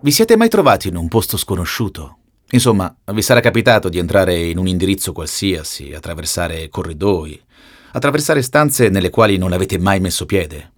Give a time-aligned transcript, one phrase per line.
[0.00, 2.18] Vi siete mai trovati in un posto sconosciuto?
[2.50, 7.42] Insomma, vi sarà capitato di entrare in un indirizzo qualsiasi, attraversare corridoi,
[7.90, 10.72] attraversare stanze nelle quali non avete mai messo piede?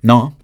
[0.00, 0.34] No?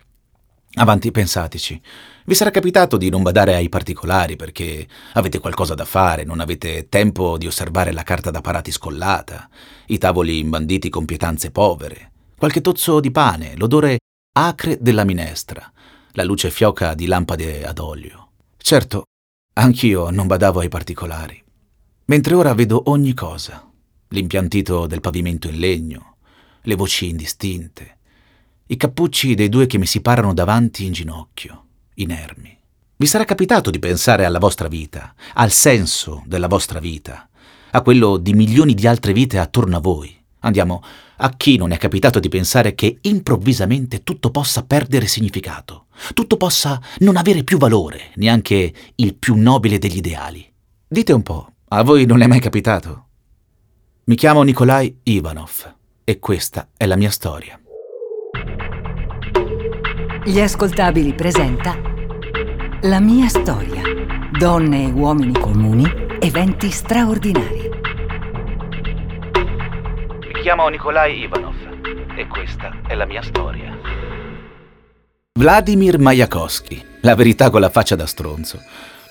[0.75, 1.83] Avanti, pensateci.
[2.25, 6.89] Vi sarà capitato di non badare ai particolari perché avete qualcosa da fare, non avete
[6.89, 9.49] tempo di osservare la carta da parati scollata,
[9.87, 13.99] i tavoli imbanditi con pietanze povere, qualche tozzo di pane, l'odore
[14.35, 15.72] acre della minestra,
[16.13, 18.31] la luce fioca di lampade ad olio.
[18.59, 19.05] Certo,
[19.55, 21.43] anch'io non badavo ai particolari,
[22.07, 23.69] mentre ora vedo ogni cosa,
[24.09, 26.17] l'impiantito del pavimento in legno,
[26.63, 27.99] le voci indistinte,
[28.67, 32.59] i cappucci dei due che mi si parano davanti in ginocchio, inermi.
[32.97, 37.29] Vi sarà capitato di pensare alla vostra vita, al senso della vostra vita,
[37.71, 40.15] a quello di milioni di altre vite attorno a voi.
[40.41, 40.83] Andiamo,
[41.17, 46.81] a chi non è capitato di pensare che improvvisamente tutto possa perdere significato, tutto possa
[46.99, 50.51] non avere più valore, neanche il più nobile degli ideali?
[50.87, 53.07] Dite un po', a voi non è mai capitato?
[54.05, 57.59] Mi chiamo Nikolai Ivanov e questa è la mia storia.
[60.25, 61.77] Gli ascoltabili presenta
[62.83, 63.83] La mia storia.
[64.39, 65.85] Donne e uomini comuni,
[66.21, 67.71] eventi straordinari.
[70.27, 71.55] Mi chiamo Nikolai Ivanov
[72.17, 73.71] e questa è la mia storia.
[75.35, 78.61] Vladimir Majakowski, la verità con la faccia da stronzo.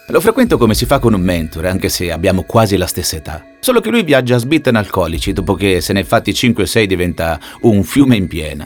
[0.07, 3.43] Lo frequento come si fa con un mentore, anche se abbiamo quasi la stessa età.
[3.59, 6.65] Solo che lui viaggia a sbitten alcolici, dopo che se ne è fatti 5 o
[6.67, 8.65] 6 diventa un fiume in piena.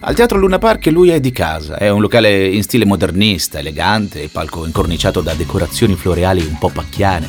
[0.00, 4.28] Al Teatro Luna Park lui è di casa, è un locale in stile modernista, elegante,
[4.28, 7.28] palco incorniciato da decorazioni floreali un po' pacchiane.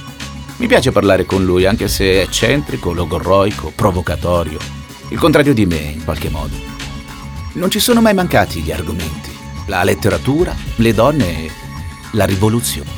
[0.57, 4.59] Mi piace parlare con lui, anche se è eccentrico, logorroico, provocatorio.
[5.09, 6.55] Il contrario di me, in qualche modo.
[7.53, 9.32] Non ci sono mai mancati gli argomenti.
[9.67, 11.52] La letteratura, le donne e
[12.14, 12.89] la rivoluzione.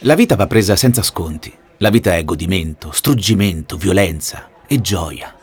[0.00, 1.50] La vita va presa senza sconti.
[1.78, 5.34] La vita è godimento, struggimento, violenza e gioia.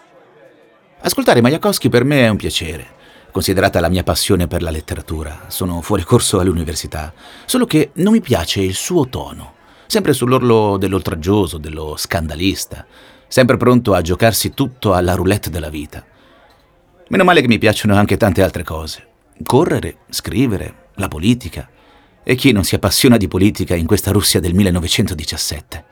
[1.02, 2.86] Ascoltare Majakowski per me è un piacere,
[3.32, 5.46] considerata la mia passione per la letteratura.
[5.48, 7.12] Sono fuori corso all'università,
[7.46, 9.56] solo che non mi piace il suo tono,
[9.92, 12.86] sempre sull'orlo dell'oltraggioso, dello scandalista,
[13.28, 16.06] sempre pronto a giocarsi tutto alla roulette della vita.
[17.10, 19.06] Meno male che mi piacciono anche tante altre cose.
[19.44, 21.70] Correre, scrivere, la politica,
[22.24, 25.86] e chi non si appassiona di politica in questa Russia del 1917?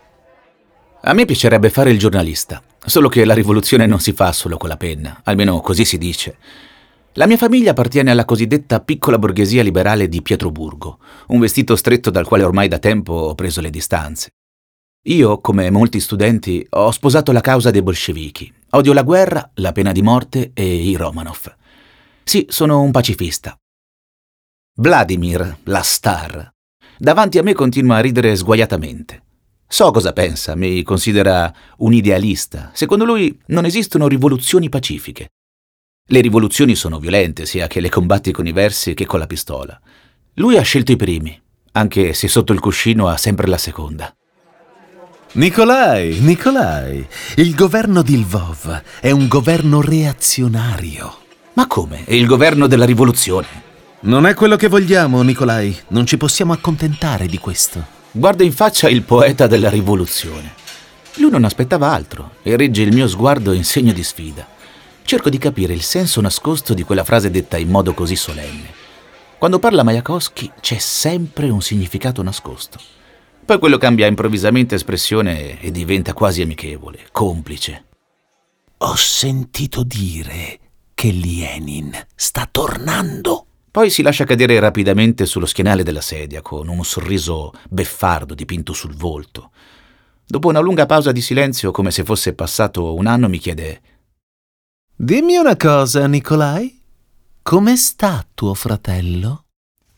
[1.01, 4.69] A me piacerebbe fare il giornalista, solo che la rivoluzione non si fa solo con
[4.69, 6.37] la penna, almeno così si dice.
[7.19, 12.25] La mia famiglia appartiene alla cosiddetta piccola borghesia liberale di Pietroburgo, un vestito stretto dal
[12.25, 14.35] quale ormai da tempo ho preso le distanze.
[15.07, 18.49] Io, come molti studenti, ho sposato la causa dei bolscevichi.
[18.69, 21.53] Odio la guerra, la pena di morte e i Romanov.
[22.23, 23.53] Sì, sono un pacifista,
[24.77, 26.49] Vladimir, la star,
[26.97, 29.23] davanti a me continua a ridere sguaiatamente.
[29.67, 32.71] So cosa pensa, mi considera un idealista.
[32.73, 35.31] Secondo lui non esistono rivoluzioni pacifiche.
[36.11, 39.79] Le rivoluzioni sono violente, sia che le combatti con i versi che con la pistola.
[40.33, 41.39] Lui ha scelto i primi,
[41.73, 44.11] anche se sotto il cuscino ha sempre la seconda.
[45.33, 51.15] Nicolai, Nicolai, il governo di Lvov è un governo reazionario.
[51.53, 52.05] Ma come?
[52.05, 53.47] È il governo della rivoluzione.
[54.01, 55.77] Non è quello che vogliamo, Nicolai.
[55.89, 57.85] Non ci possiamo accontentare di questo.
[58.09, 60.55] Guardo in faccia il poeta della rivoluzione.
[61.17, 64.57] Lui non aspettava altro e regge il mio sguardo in segno di sfida.
[65.09, 68.71] Cerco di capire il senso nascosto di quella frase detta in modo così solenne.
[69.39, 72.77] Quando parla Majakowski c'è sempre un significato nascosto.
[73.43, 77.85] Poi quello cambia improvvisamente espressione e diventa quasi amichevole, complice.
[78.77, 80.59] Ho sentito dire
[80.93, 83.47] che Lenin sta tornando.
[83.71, 88.93] Poi si lascia cadere rapidamente sullo schienale della sedia, con un sorriso beffardo dipinto sul
[88.93, 89.49] volto.
[90.23, 93.81] Dopo una lunga pausa di silenzio, come se fosse passato un anno, mi chiede
[95.01, 96.77] Dimmi una cosa, Nicolai.
[97.41, 99.45] Come sta tuo fratello?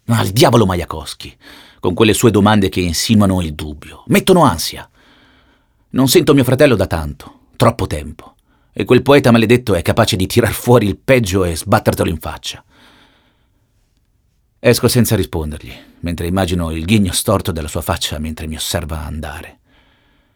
[0.05, 1.35] Al diavolo Majakowski,
[1.79, 4.87] con quelle sue domande che insinuano il dubbio, mettono ansia.
[5.89, 8.35] Non sento mio fratello da tanto, troppo tempo,
[8.71, 12.63] e quel poeta maledetto è capace di tirar fuori il peggio e sbattertelo in faccia.
[14.59, 19.61] Esco senza rispondergli, mentre immagino il ghigno storto della sua faccia mentre mi osserva andare.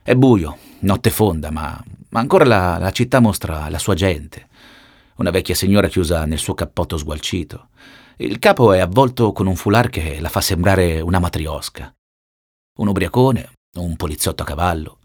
[0.01, 1.79] È buio, notte fonda, ma,
[2.09, 4.47] ma ancora la, la città mostra la sua gente.
[5.17, 7.69] Una vecchia signora chiusa nel suo cappotto sgualcito.
[8.17, 11.93] Il capo è avvolto con un foulard che la fa sembrare una matriosca.
[12.79, 14.99] Un ubriacone, un poliziotto a cavallo.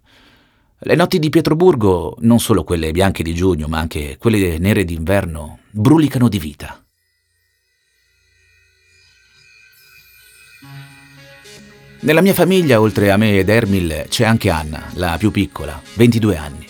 [0.80, 5.60] Le notti di Pietroburgo, non solo quelle bianche di giugno, ma anche quelle nere d'inverno,
[5.70, 6.84] brulicano di vita.
[12.00, 16.36] Nella mia famiglia, oltre a me ed Ermil, c'è anche Anna, la più piccola, 22
[16.36, 16.69] anni.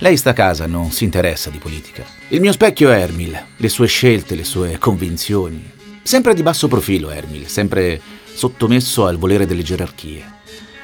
[0.00, 2.04] Lei sta a casa, non si interessa di politica.
[2.28, 5.68] Il mio specchio è Ermil, le sue scelte, le sue convinzioni.
[6.04, 8.00] Sempre di basso profilo Ermil, sempre
[8.32, 10.36] sottomesso al volere delle gerarchie.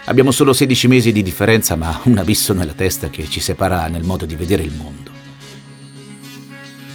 [0.07, 4.03] Abbiamo solo 16 mesi di differenza, ma un abisso nella testa che ci separa nel
[4.03, 5.13] modo di vedere il mondo.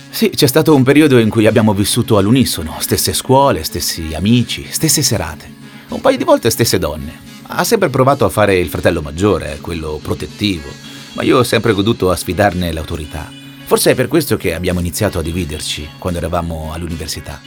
[0.10, 5.02] Sì, c'è stato un periodo in cui abbiamo vissuto all'unisono, stesse scuole, stessi amici, stesse
[5.02, 5.50] serate,
[5.88, 7.28] un paio di volte stesse donne.
[7.44, 10.89] Ha sempre provato a fare il fratello maggiore, quello protettivo,
[11.20, 13.30] ma io ho sempre goduto a sfidarne l'autorità.
[13.66, 17.42] Forse è per questo che abbiamo iniziato a dividerci quando eravamo all'università.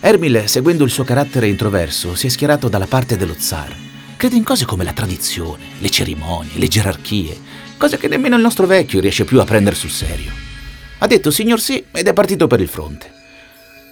[0.00, 3.72] Ermil, seguendo il suo carattere introverso, si è schierato dalla parte dello zar.
[4.16, 7.38] Crede in cose come la tradizione, le cerimonie, le gerarchie,
[7.76, 10.32] cose che nemmeno il nostro vecchio riesce più a prendere sul serio.
[10.98, 13.08] Ha detto signor sì ed è partito per il fronte.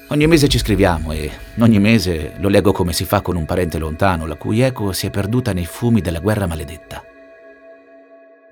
[0.09, 1.31] Ogni mese ci scriviamo e
[1.61, 5.07] ogni mese lo leggo come si fa con un parente lontano, la cui eco si
[5.07, 7.05] è perduta nei fumi della guerra maledetta.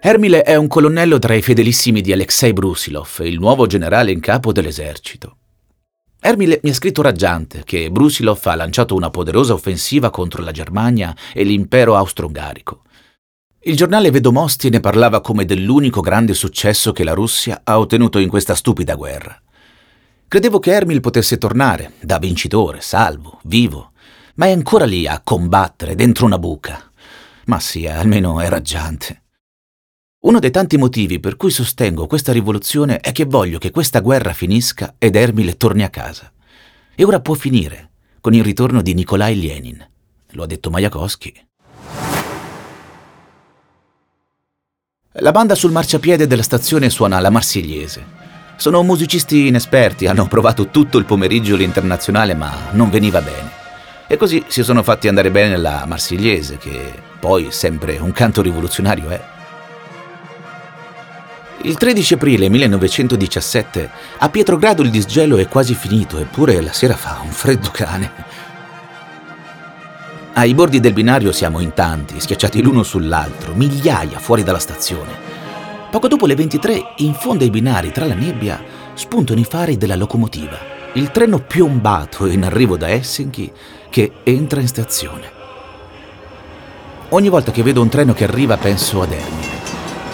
[0.02, 4.50] Ermile è un colonnello tra i fedelissimi di Alexei Brusilov, il nuovo generale in capo
[4.50, 5.36] dell'esercito.
[6.18, 11.14] Ermile mi ha scritto raggiante che Brusilov ha lanciato una poderosa offensiva contro la Germania
[11.34, 12.84] e l'impero austro-ungarico.
[13.60, 18.30] Il giornale Vedomosti ne parlava come dell'unico grande successo che la Russia ha ottenuto in
[18.30, 19.38] questa stupida guerra.
[20.26, 23.92] Credevo che Ermil potesse tornare, da vincitore, salvo, vivo,
[24.36, 26.90] ma è ancora lì a combattere dentro una buca.
[27.44, 29.24] Ma sì, almeno è raggiante.
[30.22, 34.34] Uno dei tanti motivi per cui sostengo questa rivoluzione è che voglio che questa guerra
[34.34, 36.30] finisca ed Ermile torni a casa.
[36.94, 39.82] E ora può finire, con il ritorno di Nikolai Lenin.
[40.32, 41.46] Lo ha detto Majakowski.
[45.12, 48.04] La banda sul marciapiede della stazione suona la marsigliese.
[48.56, 53.50] Sono musicisti inesperti, hanno provato tutto il pomeriggio l'internazionale ma non veniva bene.
[54.06, 59.08] E così si sono fatti andare bene la marsigliese, che poi sempre un canto rivoluzionario
[59.08, 59.38] è.
[61.62, 67.20] Il 13 aprile 1917 a Pietrogrado il disgelo è quasi finito, eppure la sera fa
[67.22, 68.10] un freddo cane.
[70.32, 75.12] Ai bordi del binario siamo in tanti, schiacciati l'uno sull'altro, migliaia fuori dalla stazione.
[75.90, 78.62] Poco dopo le 23, in fondo ai binari, tra la nebbia,
[78.94, 80.58] spuntano i fari della locomotiva.
[80.94, 83.52] Il treno piombato in arrivo da Helsinki
[83.90, 85.30] che entra in stazione.
[87.10, 89.59] Ogni volta che vedo un treno che arriva penso ad Ermine.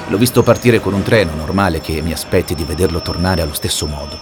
[0.09, 3.87] L'ho visto partire con un treno, normale che mi aspetti di vederlo tornare allo stesso
[3.87, 4.17] modo.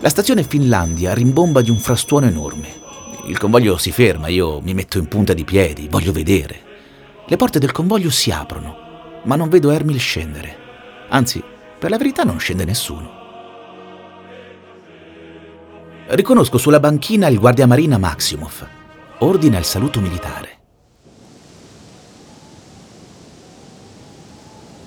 [0.00, 2.80] La stazione Finlandia rimbomba di un frastuono enorme.
[3.26, 6.60] Il convoglio si ferma, io mi metto in punta di piedi, voglio vedere.
[7.26, 10.56] Le porte del convoglio si aprono, ma non vedo Ermil scendere.
[11.10, 11.42] Anzi,
[11.78, 13.20] per la verità non scende nessuno.
[16.06, 18.66] Riconosco sulla banchina il guardiamarina Maximov.
[19.18, 20.61] Ordina il saluto militare.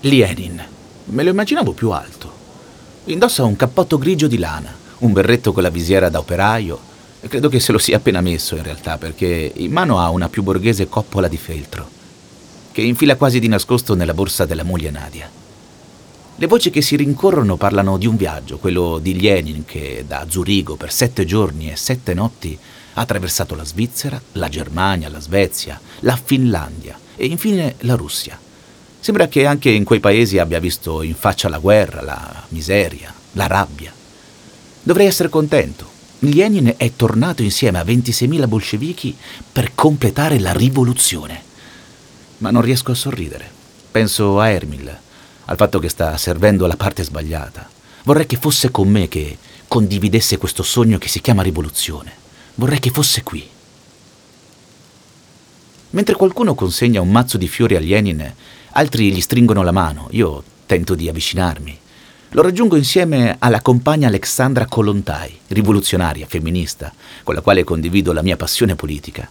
[0.05, 0.63] Lienin.
[1.05, 2.31] Me lo immaginavo più alto.
[3.05, 6.79] Indossa un cappotto grigio di lana, un berretto con la visiera da operaio
[7.21, 10.29] e credo che se lo sia appena messo in realtà perché in mano ha una
[10.29, 11.89] più borghese coppola di feltro
[12.71, 15.27] che infila quasi di nascosto nella borsa della moglie Nadia.
[16.35, 20.75] Le voci che si rincorrono parlano di un viaggio, quello di Lenin che da Zurigo
[20.75, 22.55] per sette giorni e sette notti
[22.93, 28.37] ha attraversato la Svizzera, la Germania, la Svezia, la Finlandia e infine la Russia
[29.05, 33.45] Sembra che anche in quei paesi abbia visto in faccia la guerra, la miseria, la
[33.45, 33.93] rabbia.
[34.81, 35.87] Dovrei essere contento.
[36.21, 39.15] Lenin è tornato insieme a 26.000 bolscevichi
[39.51, 41.39] per completare la rivoluzione.
[42.39, 43.47] Ma non riesco a sorridere.
[43.91, 44.99] Penso a Ermil,
[45.45, 47.69] al fatto che sta servendo la parte sbagliata.
[48.05, 52.11] Vorrei che fosse con me che condividesse questo sogno che si chiama rivoluzione.
[52.55, 53.47] Vorrei che fosse qui.
[55.91, 58.33] Mentre qualcuno consegna un mazzo di fiori a Lenin,
[58.77, 61.79] altri gli stringono la mano, io tento di avvicinarmi.
[62.31, 68.35] Lo raggiungo insieme alla compagna Alexandra Kolontai, rivoluzionaria, femminista, con la quale condivido la mia
[68.35, 69.29] passione politica.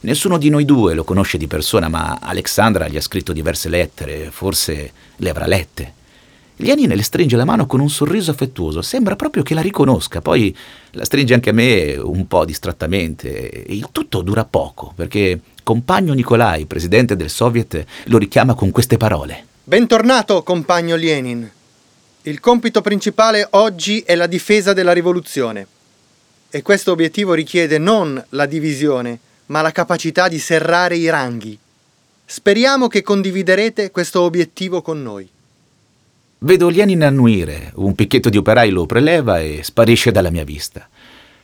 [0.00, 4.30] Nessuno di noi due lo conosce di persona, ma Alexandra gli ha scritto diverse lettere,
[4.30, 6.02] forse le avrà lette.
[6.58, 10.56] Lianine le stringe la mano con un sorriso affettuoso, sembra proprio che la riconosca, poi
[10.92, 13.64] la stringe anche a me un po' distrattamente.
[13.66, 19.46] Il tutto dura poco, perché compagno Nikolai, presidente del Soviet, lo richiama con queste parole.
[19.64, 21.50] Bentornato, compagno Lenin.
[22.22, 25.66] Il compito principale oggi è la difesa della rivoluzione.
[26.48, 31.58] E questo obiettivo richiede non la divisione, ma la capacità di serrare i ranghi.
[32.24, 35.28] Speriamo che condividerete questo obiettivo con noi.
[36.38, 40.88] Vedo Lenin annuire, un picchetto di operai lo preleva e sparisce dalla mia vista.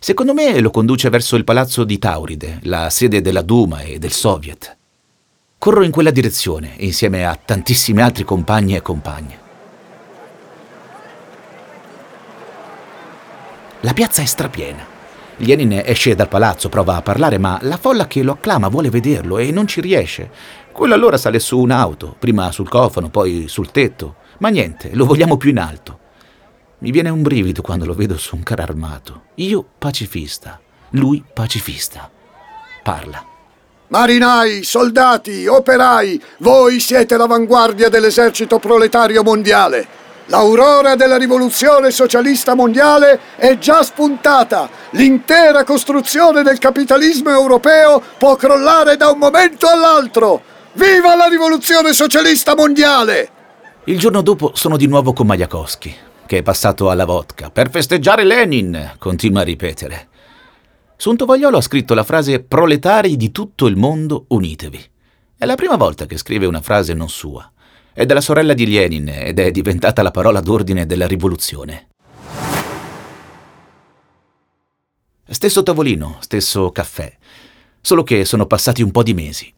[0.02, 4.12] Secondo me lo conduce verso il palazzo di Tauride, la sede della Duma e del
[4.12, 4.74] Soviet.
[5.58, 9.38] Corro in quella direzione, insieme a tantissimi altri compagni e compagne.
[13.80, 14.86] La piazza è strapiena.
[15.36, 19.36] Lenin esce dal palazzo, prova a parlare, ma la folla che lo acclama vuole vederlo
[19.36, 20.30] e non ci riesce.
[20.72, 24.14] Quello allora sale su un'auto, prima sul cofano, poi sul tetto.
[24.38, 25.99] Ma niente, lo vogliamo più in alto.
[26.82, 29.22] Mi viene un brivido quando lo vedo su un carro armato.
[29.34, 30.58] Io pacifista,
[30.92, 32.10] lui pacifista.
[32.82, 33.22] Parla.
[33.88, 39.98] Marinai, soldati, operai, voi siete l'avanguardia dell'esercito proletario mondiale.
[40.26, 44.70] L'aurora della rivoluzione socialista mondiale è già spuntata.
[44.92, 50.40] L'intera costruzione del capitalismo europeo può crollare da un momento all'altro.
[50.72, 53.28] Viva la rivoluzione socialista mondiale!
[53.84, 57.50] Il giorno dopo sono di nuovo con Majakowski che è passato alla vodka.
[57.50, 60.10] Per festeggiare Lenin, continua a ripetere.
[60.96, 64.80] Su un tovagliolo ha scritto la frase Proletari di tutto il mondo, unitevi.
[65.36, 67.50] È la prima volta che scrive una frase non sua.
[67.92, 71.88] È della sorella di Lenin ed è diventata la parola d'ordine della rivoluzione.
[75.28, 77.12] Stesso tavolino, stesso caffè,
[77.80, 79.52] solo che sono passati un po' di mesi.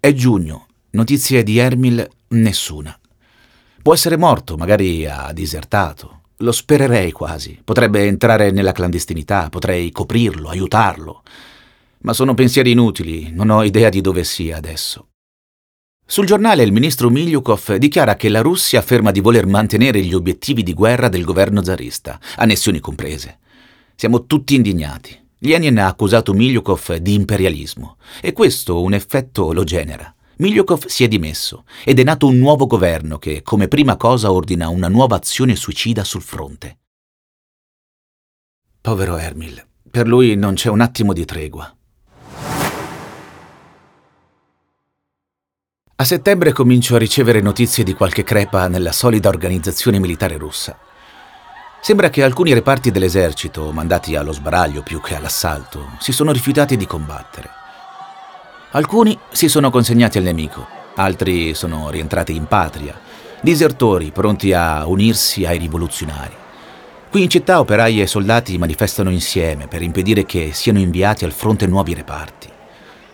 [0.00, 2.98] È giugno, notizie di Ermil nessuna.
[3.80, 6.15] Può essere morto, magari ha disertato.
[6.40, 7.58] Lo spererei quasi.
[7.64, 11.22] Potrebbe entrare nella clandestinità, potrei coprirlo, aiutarlo.
[12.00, 15.08] Ma sono pensieri inutili, non ho idea di dove sia adesso.
[16.08, 20.62] Sul giornale il ministro Milyukov dichiara che la Russia afferma di voler mantenere gli obiettivi
[20.62, 23.38] di guerra del governo zarista, annessioni comprese.
[23.96, 25.18] Siamo tutti indignati.
[25.38, 30.15] Lenin ha accusato Milyukov di imperialismo e questo un effetto lo genera.
[30.38, 34.68] Milyukov si è dimesso ed è nato un nuovo governo che, come prima cosa, ordina
[34.68, 36.78] una nuova azione suicida sul fronte.
[38.82, 41.74] Povero Ermil, per lui non c'è un attimo di tregua.
[45.98, 50.78] A settembre comincio a ricevere notizie di qualche crepa nella solida organizzazione militare russa.
[51.80, 56.86] Sembra che alcuni reparti dell'esercito, mandati allo sbaraglio più che all'assalto, si sono rifiutati di
[56.86, 57.64] combattere.
[58.76, 60.66] Alcuni si sono consegnati al nemico,
[60.96, 63.00] altri sono rientrati in patria,
[63.40, 66.34] disertori pronti a unirsi ai rivoluzionari.
[67.10, 71.66] Qui in città operai e soldati manifestano insieme per impedire che siano inviati al fronte
[71.66, 72.50] nuovi reparti.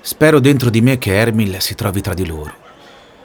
[0.00, 2.54] Spero dentro di me che Ermil si trovi tra di loro.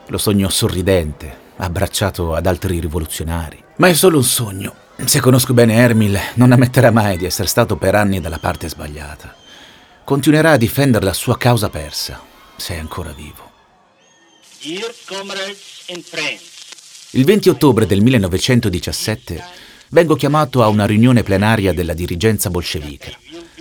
[0.06, 3.60] Lo sogno sorridente, abbracciato ad altri rivoluzionari.
[3.78, 4.74] Ma è solo un sogno.
[4.94, 9.34] Se conosco bene Ermil, non ammetterà mai di essere stato per anni dalla parte sbagliata.
[10.04, 12.26] Continuerà a difendere la sua causa persa
[12.58, 13.50] sei ancora vivo.
[17.12, 19.42] Il 20 ottobre del 1917
[19.90, 23.12] vengo chiamato a una riunione plenaria della dirigenza bolscevica,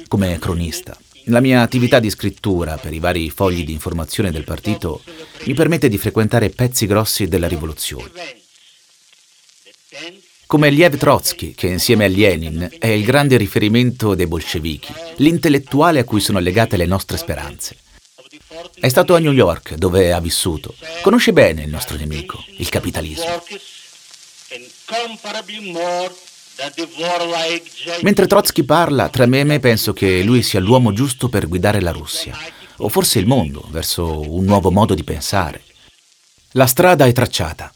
[0.08, 0.98] come cronista.
[1.26, 5.02] La mia attività di scrittura per i vari fogli di informazione del partito
[5.46, 8.12] mi permette di frequentare pezzi grossi della rivoluzione.
[10.48, 16.04] Come Liev Trotsky, che insieme a Lenin è il grande riferimento dei bolscevichi, l'intellettuale a
[16.06, 17.76] cui sono legate le nostre speranze.
[18.80, 20.76] È stato a New York dove ha vissuto.
[21.02, 23.44] Conosce bene il nostro nemico, il capitalismo.
[28.02, 31.82] Mentre Trotsky parla, tra me e me penso che lui sia l'uomo giusto per guidare
[31.82, 32.36] la Russia,
[32.78, 35.64] o forse il mondo, verso un nuovo modo di pensare.
[36.52, 37.72] La strada è tracciata.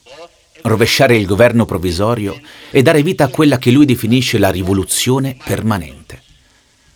[0.63, 6.23] Rovesciare il governo provvisorio e dare vita a quella che lui definisce la rivoluzione permanente.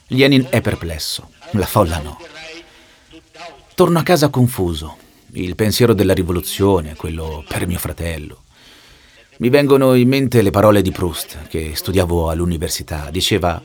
[0.08, 2.18] Lenin è perplesso, la folla no.
[3.76, 4.96] Torno a casa confuso.
[5.34, 8.44] Il pensiero della rivoluzione, quello per mio fratello.
[9.40, 13.10] Mi vengono in mente le parole di Proust, che studiavo all'università.
[13.12, 13.62] Diceva,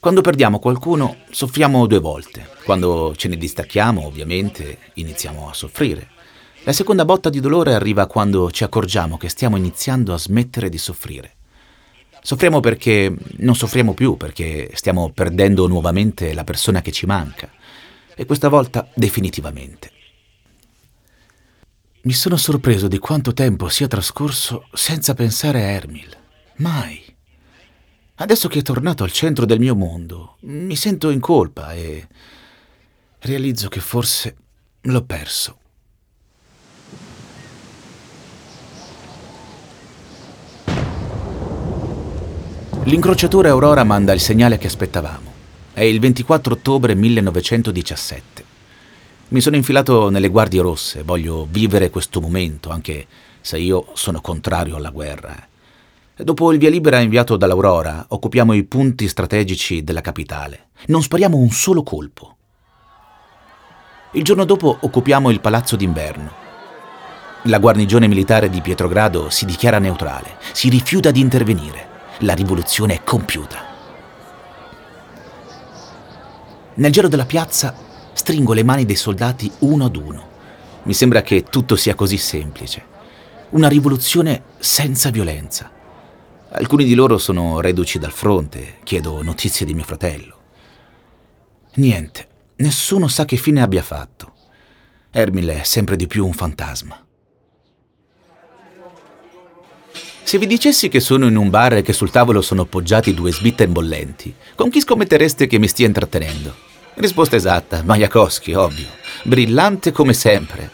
[0.00, 2.48] quando perdiamo qualcuno, soffriamo due volte.
[2.64, 6.08] Quando ce ne distacchiamo, ovviamente, iniziamo a soffrire.
[6.64, 10.78] La seconda botta di dolore arriva quando ci accorgiamo che stiamo iniziando a smettere di
[10.78, 11.34] soffrire.
[12.20, 17.48] Soffriamo perché non soffriamo più, perché stiamo perdendo nuovamente la persona che ci manca
[18.14, 19.90] e questa volta definitivamente.
[22.02, 26.16] Mi sono sorpreso di quanto tempo sia trascorso senza pensare a Ermil.
[26.56, 27.00] Mai.
[28.16, 32.08] Adesso che è tornato al centro del mio mondo, mi sento in colpa e
[33.20, 34.36] realizzo che forse
[34.80, 35.58] l'ho perso.
[42.84, 45.31] L'incrociatore Aurora manda il segnale che aspettavamo.
[45.74, 48.44] È il 24 ottobre 1917.
[49.28, 53.06] Mi sono infilato nelle guardie rosse, voglio vivere questo momento, anche
[53.40, 55.34] se io sono contrario alla guerra.
[56.14, 60.66] Dopo il via libera inviato dall'Aurora, occupiamo i punti strategici della capitale.
[60.88, 62.36] Non spariamo un solo colpo.
[64.10, 66.30] Il giorno dopo occupiamo il palazzo d'inverno.
[67.44, 71.88] La guarnigione militare di Pietrogrado si dichiara neutrale, si rifiuta di intervenire.
[72.18, 73.71] La rivoluzione è compiuta.
[76.74, 77.74] Nel giro della piazza
[78.14, 80.30] stringo le mani dei soldati uno ad uno.
[80.84, 82.82] Mi sembra che tutto sia così semplice.
[83.50, 85.70] Una rivoluzione senza violenza.
[86.50, 90.36] Alcuni di loro sono reduci dal fronte, chiedo notizie di mio fratello.
[91.74, 94.32] Niente, nessuno sa che fine abbia fatto.
[95.10, 97.01] Ermile è sempre di più un fantasma.
[100.24, 103.32] Se vi dicessi che sono in un bar e che sul tavolo sono appoggiati due
[103.32, 106.54] sbitte bollenti, con chi scommettereste che mi stia intrattenendo?
[106.94, 108.86] Risposta esatta, Majakowski, ovvio.
[109.24, 110.70] Brillante come sempre.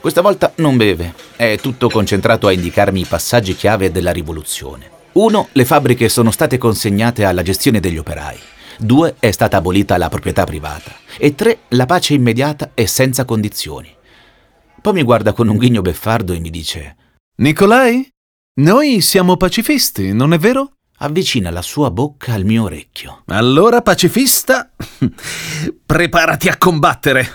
[0.00, 4.90] Questa volta non beve, è tutto concentrato a indicarmi i passaggi chiave della rivoluzione.
[5.12, 8.38] Uno, le fabbriche sono state consegnate alla gestione degli operai.
[8.78, 10.94] Due, è stata abolita la proprietà privata.
[11.18, 13.92] E tre, la pace immediata e senza condizioni.
[14.80, 16.96] Poi mi guarda con un ghigno beffardo e mi dice:
[17.36, 18.08] Nicolai?
[18.58, 20.76] Noi siamo pacifisti, non è vero?
[21.00, 23.24] Avvicina la sua bocca al mio orecchio.
[23.26, 24.70] Allora, pacifista,
[25.84, 27.28] preparati a combattere.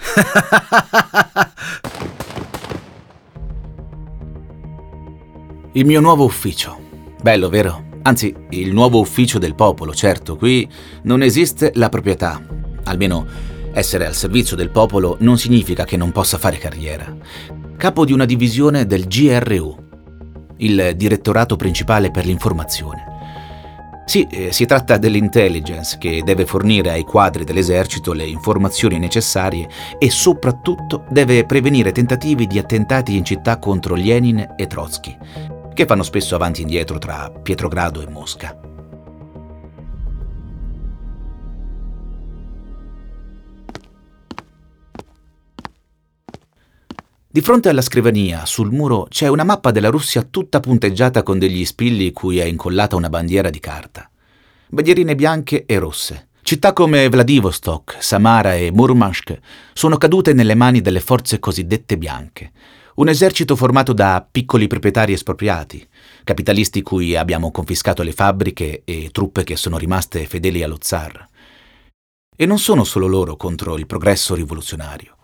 [5.73, 6.79] Il mio nuovo ufficio.
[7.21, 7.99] Bello, vero?
[8.01, 10.35] Anzi, il nuovo ufficio del popolo, certo.
[10.35, 10.67] Qui
[11.03, 12.43] non esiste la proprietà.
[12.85, 13.27] Almeno
[13.73, 17.15] essere al servizio del popolo non significa che non possa fare carriera.
[17.77, 19.89] Capo di una divisione del GRU,
[20.61, 23.09] il direttorato principale per l'informazione.
[24.05, 30.09] Sì, eh, si tratta dell'intelligence che deve fornire ai quadri dell'esercito le informazioni necessarie e
[30.09, 35.17] soprattutto deve prevenire tentativi di attentati in città contro Lenin e Trotsky,
[35.73, 38.70] che fanno spesso avanti e indietro tra Pietrogrado e Mosca.
[47.33, 51.63] Di fronte alla scrivania, sul muro, c'è una mappa della Russia tutta punteggiata con degli
[51.63, 54.11] spilli cui è incollata una bandiera di carta.
[54.67, 56.27] Bandierine bianche e rosse.
[56.41, 59.39] Città come Vladivostok, Samara e Murmansk
[59.71, 62.51] sono cadute nelle mani delle forze cosiddette bianche.
[62.95, 65.87] Un esercito formato da piccoli proprietari espropriati,
[66.25, 71.25] capitalisti cui abbiamo confiscato le fabbriche e truppe che sono rimaste fedeli allo zar.
[72.35, 75.15] E non sono solo loro contro il progresso rivoluzionario.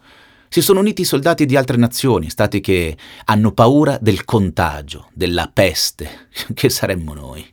[0.50, 6.28] Si sono uniti soldati di altre nazioni, stati che hanno paura del contagio, della peste,
[6.54, 7.46] che saremmo noi.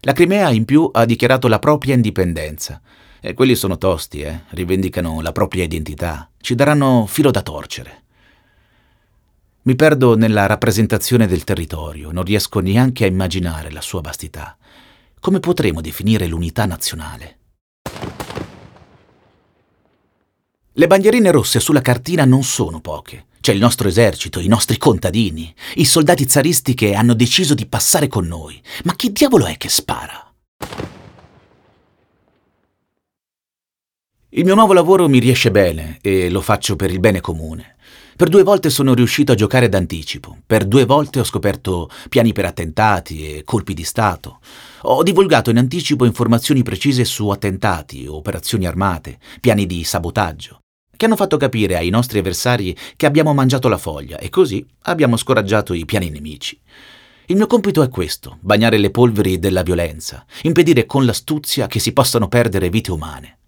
[0.00, 2.80] La Crimea in più ha dichiarato la propria indipendenza.
[3.20, 4.44] E quelli sono tosti, eh?
[4.50, 8.02] rivendicano la propria identità, ci daranno filo da torcere.
[9.62, 14.56] Mi perdo nella rappresentazione del territorio, non riesco neanche a immaginare la sua vastità.
[15.20, 17.39] Come potremo definire l'unità nazionale?
[20.80, 23.26] Le bandierine rosse sulla cartina non sono poche.
[23.38, 28.08] C'è il nostro esercito, i nostri contadini, i soldati zaristi che hanno deciso di passare
[28.08, 28.58] con noi.
[28.84, 30.32] Ma chi diavolo è che spara?
[34.30, 37.76] Il mio nuovo lavoro mi riesce bene e lo faccio per il bene comune.
[38.16, 42.46] Per due volte sono riuscito a giocare d'anticipo, per due volte ho scoperto piani per
[42.46, 44.40] attentati e colpi di Stato.
[44.84, 50.59] Ho divulgato in anticipo informazioni precise su attentati, operazioni armate, piani di sabotaggio
[51.00, 55.16] che hanno fatto capire ai nostri avversari che abbiamo mangiato la foglia e così abbiamo
[55.16, 56.60] scoraggiato i piani nemici.
[57.24, 61.94] Il mio compito è questo, bagnare le polveri della violenza, impedire con l'astuzia che si
[61.94, 63.38] possano perdere vite umane.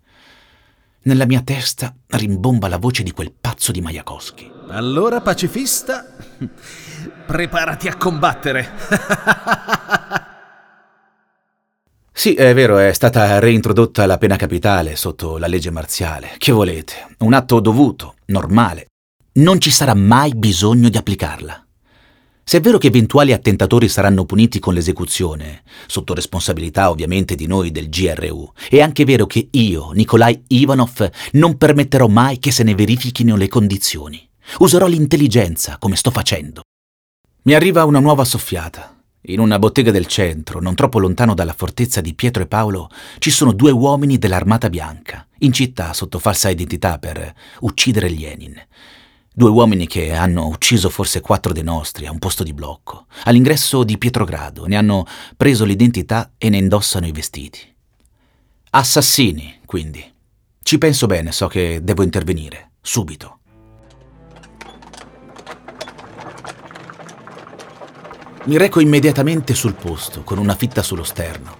[1.02, 4.50] Nella mia testa rimbomba la voce di quel pazzo di Majakowski.
[4.68, 6.06] Allora, pacifista,
[7.26, 8.70] preparati a combattere.
[12.14, 16.34] Sì, è vero, è stata reintrodotta la pena capitale sotto la legge marziale.
[16.36, 17.16] Che volete?
[17.20, 18.86] Un atto dovuto, normale.
[19.34, 21.66] Non ci sarà mai bisogno di applicarla.
[22.44, 27.70] Se è vero che eventuali attentatori saranno puniti con l'esecuzione, sotto responsabilità ovviamente di noi
[27.70, 32.74] del GRU, è anche vero che io, Nikolai Ivanov, non permetterò mai che se ne
[32.74, 34.28] verifichino le condizioni.
[34.58, 36.62] Userò l'intelligenza, come sto facendo.
[37.44, 39.01] Mi arriva una nuova soffiata.
[39.26, 43.30] In una bottega del centro, non troppo lontano dalla fortezza di Pietro e Paolo, ci
[43.30, 48.60] sono due uomini dell'Armata Bianca, in città sotto falsa identità per uccidere Lenin.
[49.32, 53.06] Due uomini che hanno ucciso forse quattro dei nostri a un posto di blocco.
[53.22, 55.06] All'ingresso di Pietrogrado ne hanno
[55.36, 57.60] preso l'identità e ne indossano i vestiti.
[58.70, 60.04] Assassini, quindi.
[60.60, 62.70] Ci penso bene, so che devo intervenire.
[62.82, 63.41] subito.
[68.44, 71.54] Mi reco immediatamente sul posto, con una fitta sullo sterno.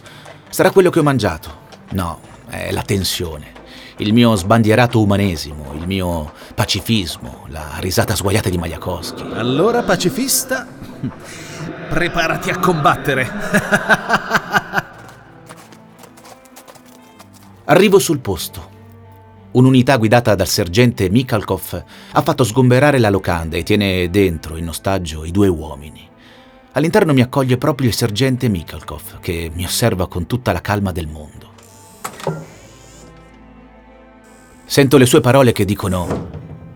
[0.48, 1.60] Sarà quello che ho mangiato?
[1.90, 2.18] No,
[2.48, 3.60] è la tensione.
[3.98, 9.22] Il mio sbandierato umanesimo, il mio pacifismo, la risata sguaiata di Magliakowski.
[9.34, 10.66] Allora, pacifista,
[11.88, 13.30] preparati a combattere.
[17.66, 18.70] Arrivo sul posto.
[19.52, 25.24] Un'unità guidata dal sergente Mikhalkov ha fatto sgomberare la locanda e tiene dentro, in ostaggio,
[25.24, 26.10] i due uomini.
[26.74, 31.06] All'interno mi accoglie proprio il sergente Mikhalkov, che mi osserva con tutta la calma del
[31.06, 31.50] mondo.
[34.64, 36.30] Sento le sue parole che dicono: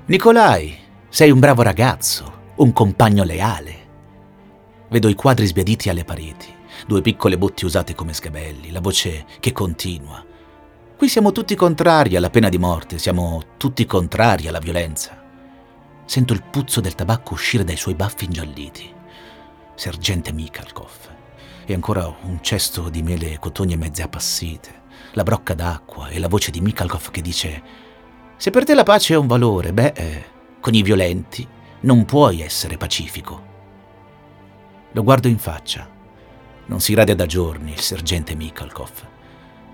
[0.04, 0.76] Nicolai,
[1.08, 3.84] sei un bravo ragazzo, un compagno leale.
[4.90, 6.52] Vedo i quadri sbiaditi alle pareti,
[6.86, 10.22] due piccole botti usate come sgabelli, la voce che continua.
[10.94, 15.24] Qui siamo tutti contrari alla pena di morte, siamo tutti contrari alla violenza.
[16.04, 18.94] Sento il puzzo del tabacco uscire dai suoi baffi ingialliti.
[19.76, 20.90] Sergente Mikhalkov.
[21.66, 26.28] E ancora un cesto di mele e cotogne mezze appassite, la brocca d'acqua e la
[26.28, 27.62] voce di Mikhalkov che dice:
[28.36, 30.24] Se per te la pace è un valore, beh, eh,
[30.60, 31.46] con i violenti
[31.80, 33.54] non puoi essere pacifico.
[34.92, 35.86] Lo guardo in faccia.
[36.66, 38.90] Non si rade da giorni il sergente Mikhalkov.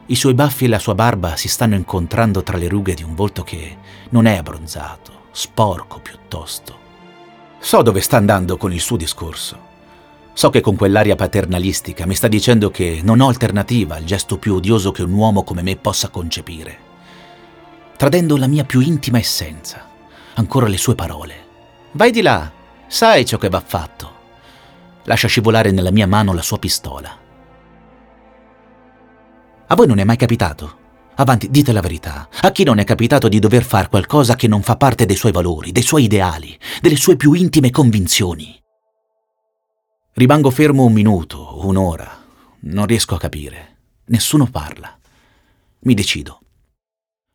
[0.07, 3.15] I suoi baffi e la sua barba si stanno incontrando tra le rughe di un
[3.15, 3.77] volto che
[4.11, 6.81] non è abbronzato, sporco piuttosto.
[7.61, 9.71] So dove sta andando con il suo discorso.
[10.35, 14.55] So che con quell'aria paternalistica mi sta dicendo che non ho alternativa al gesto più
[14.55, 16.91] odioso che un uomo come me possa concepire.
[17.97, 19.89] Tradendo la mia più intima essenza.
[20.35, 21.35] Ancora le sue parole.
[21.93, 22.51] Vai di là,
[22.87, 24.11] sai ciò che va fatto.
[25.05, 27.19] Lascia scivolare nella mia mano la sua pistola.
[29.67, 30.81] A voi non è mai capitato?
[31.17, 32.29] Avanti, dite la verità.
[32.41, 35.33] A chi non è capitato di dover fare qualcosa che non fa parte dei suoi
[35.33, 38.62] valori, dei suoi ideali, delle sue più intime convinzioni?
[40.15, 42.23] Rimango fermo un minuto, un'ora.
[42.61, 43.77] Non riesco a capire.
[44.07, 44.99] Nessuno parla.
[45.81, 46.41] Mi decido.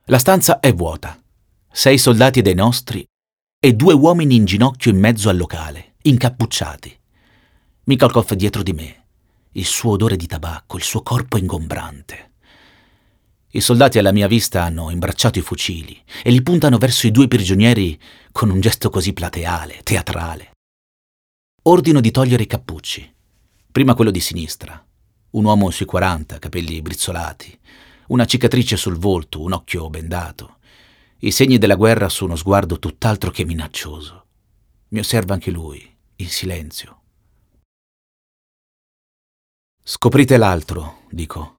[0.06, 1.20] La stanza è vuota.
[1.72, 3.04] Sei soldati dei nostri
[3.60, 6.96] e due uomini in ginocchio in mezzo al locale, incappucciati.
[7.86, 9.06] Mikhalkov dietro di me,
[9.54, 12.34] il suo odore di tabacco, il suo corpo ingombrante.
[13.54, 17.28] I soldati alla mia vista hanno imbracciato i fucili e li puntano verso i due
[17.28, 18.00] prigionieri
[18.32, 20.52] con un gesto così plateale, teatrale.
[21.70, 23.14] Ordino di togliere i cappucci.
[23.70, 24.82] Prima quello di sinistra.
[25.32, 27.60] Un uomo sui 40, capelli brizzolati,
[28.08, 30.60] una cicatrice sul volto, un occhio bendato.
[31.18, 34.28] I segni della guerra su uno sguardo tutt'altro che minaccioso.
[34.90, 37.02] Mi osserva anche lui, in silenzio.
[39.84, 41.56] Scoprite l'altro, dico.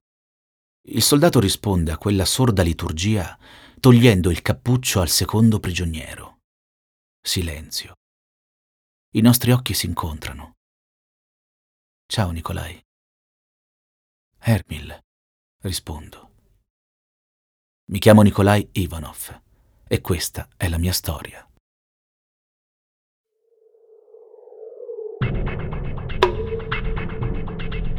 [0.87, 3.37] Il soldato risponde a quella sorda liturgia
[3.79, 6.39] togliendo il cappuccio al secondo prigioniero.
[7.21, 7.93] Silenzio.
[9.11, 10.57] I nostri occhi si incontrano.
[12.05, 12.79] Ciao Nicolai.
[14.37, 15.03] Hermil,
[15.63, 16.29] rispondo.
[17.85, 19.41] Mi chiamo Nikolai Ivanov
[19.87, 21.43] e questa è la mia storia.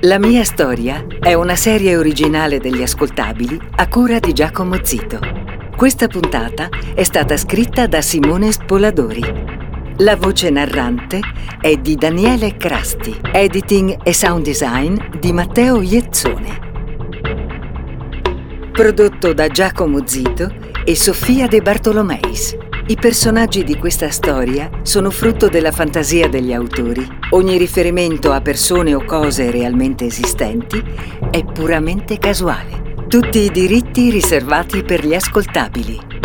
[0.03, 5.19] La mia storia è una serie originale degli ascoltabili a cura di Giacomo Zito.
[5.77, 9.50] Questa puntata è stata scritta da Simone Spoladori.
[10.01, 11.21] La voce narrante
[11.61, 16.59] è di Daniele Crasti, editing e sound design di Matteo Iezzone.
[18.73, 20.51] Prodotto da Giacomo Zito
[20.87, 22.57] e Sofia De Bartolomeis.
[22.87, 27.07] I personaggi di questa storia sono frutto della fantasia degli autori.
[27.33, 30.83] Ogni riferimento a persone o cose realmente esistenti
[31.31, 33.05] è puramente casuale.
[33.07, 36.20] Tutti i diritti riservati per gli ascoltabili.